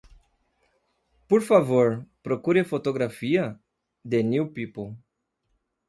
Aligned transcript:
Por 1.29 1.41
favor, 1.49 1.91
procure 2.23 2.61
a 2.61 2.65
fotografia? 2.73 3.55
The 4.03 4.23
New 4.23 4.51
People. 4.51 4.97